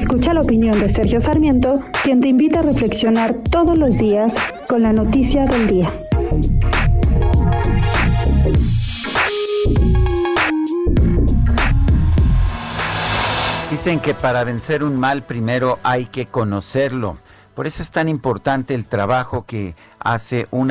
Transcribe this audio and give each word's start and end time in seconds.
Escucha 0.00 0.32
la 0.32 0.40
opinión 0.40 0.80
de 0.80 0.88
Sergio 0.88 1.20
Sarmiento, 1.20 1.82
quien 2.02 2.22
te 2.22 2.28
invita 2.28 2.60
a 2.60 2.62
reflexionar 2.62 3.34
todos 3.50 3.78
los 3.78 3.98
días 3.98 4.32
con 4.66 4.82
la 4.82 4.94
noticia 4.94 5.44
del 5.44 5.66
día. 5.66 5.92
Dicen 13.70 14.00
que 14.00 14.14
para 14.14 14.42
vencer 14.42 14.82
un 14.84 14.98
mal 14.98 15.22
primero 15.22 15.78
hay 15.82 16.06
que 16.06 16.24
conocerlo. 16.24 17.18
Por 17.54 17.66
eso 17.66 17.82
es 17.82 17.90
tan 17.90 18.08
importante 18.08 18.74
el 18.74 18.86
trabajo 18.86 19.44
que 19.44 19.74
hace 20.00 20.48
un 20.50 20.70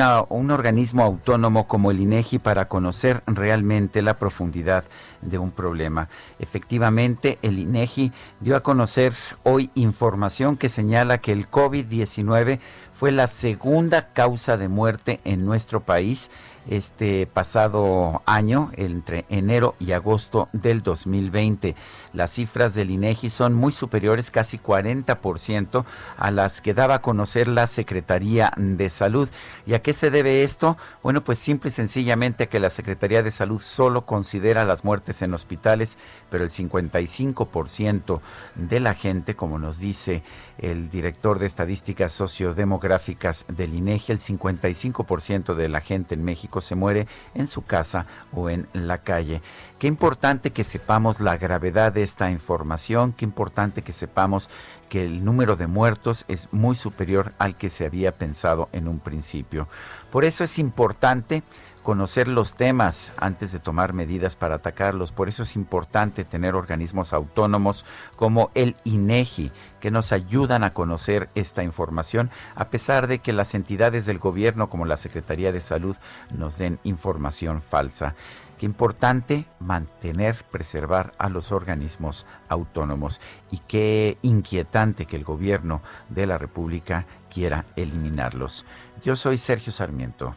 organismo 0.50 1.02
autónomo 1.02 1.66
como 1.66 1.90
el 1.90 2.00
INEGI 2.00 2.38
para 2.38 2.66
conocer 2.66 3.22
realmente 3.26 4.02
la 4.02 4.18
profundidad 4.18 4.84
de 5.22 5.38
un 5.38 5.50
problema. 5.50 6.08
Efectivamente, 6.38 7.38
el 7.42 7.58
INEGI 7.58 8.12
dio 8.40 8.56
a 8.56 8.62
conocer 8.62 9.14
hoy 9.42 9.70
información 9.74 10.56
que 10.56 10.68
señala 10.68 11.18
que 11.18 11.32
el 11.32 11.48
COVID-19 11.48 12.58
fue 12.92 13.12
la 13.12 13.28
segunda 13.28 14.12
causa 14.12 14.58
de 14.58 14.68
muerte 14.68 15.20
en 15.24 15.46
nuestro 15.46 15.80
país 15.80 16.30
este 16.68 17.26
pasado 17.26 18.22
año, 18.26 18.70
entre 18.76 19.24
enero 19.28 19.74
y 19.80 19.92
agosto 19.92 20.48
del 20.52 20.82
2020. 20.82 21.74
Las 22.12 22.32
cifras 22.32 22.74
del 22.74 22.90
INEGI 22.90 23.30
son 23.30 23.54
muy 23.54 23.72
superiores, 23.72 24.30
casi 24.30 24.58
40%, 24.58 25.84
a 26.18 26.30
las 26.30 26.60
que 26.60 26.74
daba 26.74 26.96
a 26.96 27.02
conocer 27.02 27.48
la 27.48 27.66
Secretaría 27.66 28.52
de 28.56 28.88
Salud. 28.90 29.19
¿Y 29.66 29.74
a 29.74 29.82
qué 29.82 29.92
se 29.92 30.10
debe 30.10 30.42
esto? 30.42 30.76
Bueno, 31.02 31.22
pues 31.22 31.38
simple 31.38 31.68
y 31.68 31.72
sencillamente 31.72 32.48
que 32.48 32.60
la 32.60 32.70
Secretaría 32.70 33.22
de 33.22 33.30
Salud 33.30 33.60
solo 33.60 34.06
considera 34.06 34.64
las 34.64 34.84
muertes 34.84 35.22
en 35.22 35.34
hospitales, 35.34 35.98
pero 36.30 36.44
el 36.44 36.50
55% 36.50 38.20
de 38.54 38.80
la 38.80 38.94
gente, 38.94 39.36
como 39.36 39.58
nos 39.58 39.78
dice 39.78 40.22
el 40.58 40.90
director 40.90 41.38
de 41.38 41.46
estadísticas 41.46 42.12
sociodemográficas 42.12 43.44
del 43.48 43.74
INEGI, 43.74 44.12
el 44.12 44.18
55% 44.18 45.54
de 45.54 45.68
la 45.68 45.80
gente 45.80 46.14
en 46.14 46.24
México 46.24 46.60
se 46.60 46.74
muere 46.74 47.06
en 47.34 47.46
su 47.46 47.62
casa 47.62 48.06
o 48.32 48.50
en 48.50 48.68
la 48.72 48.98
calle. 48.98 49.42
Qué 49.78 49.86
importante 49.86 50.50
que 50.50 50.64
sepamos 50.64 51.20
la 51.20 51.36
gravedad 51.36 51.92
de 51.92 52.02
esta 52.02 52.30
información, 52.30 53.12
qué 53.12 53.24
importante 53.24 53.82
que 53.82 53.92
sepamos 53.92 54.50
que 54.90 55.04
el 55.04 55.24
número 55.24 55.56
de 55.56 55.66
muertos 55.66 56.24
es 56.28 56.52
muy 56.52 56.74
superior 56.76 57.32
al 57.38 57.56
que 57.56 57.70
se 57.70 57.86
había 57.86 58.18
pensado 58.18 58.68
en 58.72 58.88
un 58.88 58.98
principio. 59.10 59.66
Por 60.12 60.24
eso 60.24 60.44
es 60.44 60.58
importante 60.60 61.42
conocer 61.82 62.28
los 62.28 62.54
temas 62.54 63.12
antes 63.16 63.50
de 63.50 63.58
tomar 63.58 63.92
medidas 63.92 64.36
para 64.36 64.56
atacarlos. 64.56 65.10
Por 65.10 65.28
eso 65.28 65.42
es 65.42 65.56
importante 65.56 66.24
tener 66.24 66.54
organismos 66.54 67.12
autónomos 67.12 67.84
como 68.14 68.50
el 68.54 68.76
INEGI 68.84 69.50
que 69.80 69.90
nos 69.90 70.12
ayudan 70.12 70.62
a 70.62 70.72
conocer 70.72 71.30
esta 71.34 71.64
información 71.64 72.30
a 72.54 72.68
pesar 72.68 73.08
de 73.08 73.18
que 73.18 73.32
las 73.32 73.54
entidades 73.54 74.06
del 74.06 74.18
gobierno 74.18 74.68
como 74.68 74.84
la 74.84 74.96
Secretaría 74.96 75.52
de 75.52 75.60
Salud 75.60 75.96
nos 76.36 76.58
den 76.58 76.78
información 76.84 77.60
falsa. 77.60 78.14
Qué 78.60 78.66
importante 78.66 79.46
mantener, 79.58 80.44
preservar 80.50 81.14
a 81.16 81.30
los 81.30 81.50
organismos 81.50 82.26
autónomos 82.46 83.18
y 83.50 83.56
qué 83.56 84.18
inquietante 84.20 85.06
que 85.06 85.16
el 85.16 85.24
gobierno 85.24 85.80
de 86.10 86.26
la 86.26 86.36
República 86.36 87.06
quiera 87.32 87.64
eliminarlos. 87.74 88.66
Yo 89.02 89.16
soy 89.16 89.38
Sergio 89.38 89.72
Sarmiento 89.72 90.34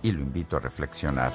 y 0.00 0.12
lo 0.12 0.22
invito 0.22 0.56
a 0.56 0.60
reflexionar. 0.60 1.34